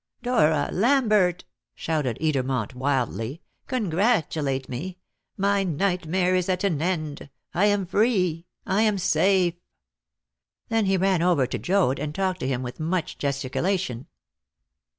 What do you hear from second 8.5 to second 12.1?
I am safe!" Then he ran over to Joad,